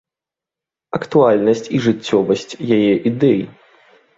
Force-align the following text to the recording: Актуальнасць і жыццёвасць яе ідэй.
Актуальнасць 0.99 1.63
і 1.75 1.81
жыццёвасць 1.89 2.49
яе 2.79 2.93
ідэй. 3.11 3.41